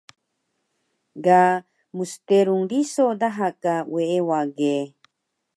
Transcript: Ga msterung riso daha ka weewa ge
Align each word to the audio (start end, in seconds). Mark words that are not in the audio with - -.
Ga 1.23 1.41
msterung 1.97 2.63
riso 2.71 3.05
daha 3.21 3.47
ka 3.63 3.73
weewa 3.93 4.39
ge 4.57 4.75